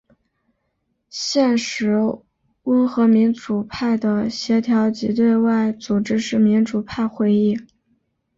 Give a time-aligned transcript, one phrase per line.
[1.11, 1.95] 现时
[2.63, 7.55] 温和民主派的协调及对外组织是民主派会议。